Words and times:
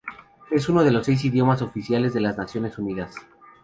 Es 0.49 0.67
uno 0.67 0.83
de 0.83 0.89
los 0.89 1.05
seis 1.05 1.23
idiomas 1.25 1.61
oficiales 1.61 2.11
de 2.11 2.21
las 2.21 2.35
Naciones 2.35 2.79
Unidas. 2.79 3.13